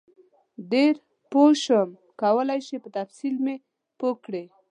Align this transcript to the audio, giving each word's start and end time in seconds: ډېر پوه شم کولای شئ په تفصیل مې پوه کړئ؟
ډېر 0.71 0.93
پوه 1.31 1.51
شم 1.63 1.89
کولای 2.21 2.59
شئ 2.67 2.77
په 2.83 2.89
تفصیل 2.97 3.35
مې 3.45 3.55
پوه 3.99 4.15
کړئ؟ 4.25 4.45